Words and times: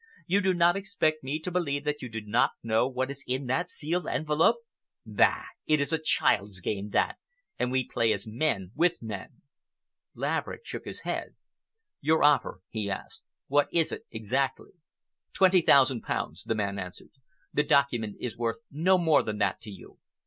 You 0.25 0.41
do 0.41 0.55
not 0.55 0.75
expect 0.75 1.23
me 1.23 1.37
to 1.41 1.51
believe 1.51 1.83
that 1.85 2.01
you 2.01 2.09
do 2.09 2.21
not 2.21 2.53
know 2.63 2.87
what 2.87 3.11
is 3.11 3.23
in 3.27 3.45
that 3.45 3.69
sealed 3.69 4.07
envelope? 4.07 4.55
Bah! 5.05 5.43
It 5.67 5.79
is 5.79 5.93
a 5.93 5.99
child's 5.99 6.59
game, 6.59 6.89
that, 6.89 7.19
and 7.59 7.71
we 7.71 7.87
play 7.87 8.11
as 8.11 8.25
men 8.25 8.71
with 8.73 9.03
men." 9.03 9.43
Laverick 10.15 10.65
shook 10.65 10.85
his 10.85 11.01
head. 11.01 11.35
"Your 11.99 12.23
offer," 12.23 12.61
he 12.69 12.89
asked, 12.89 13.21
"what 13.45 13.67
is 13.71 13.91
it 13.91 14.07
exactly?" 14.09 14.71
"Twenty 15.33 15.61
thousand 15.61 16.01
pounds," 16.01 16.45
the 16.45 16.55
man 16.55 16.79
answered. 16.79 17.11
"The 17.53 17.61
document 17.63 18.17
is 18.19 18.35
worth 18.35 18.57
no 18.71 18.97
more 18.97 19.21
than 19.21 19.37
that 19.37 19.61
to 19.61 19.69
you. 19.69 19.99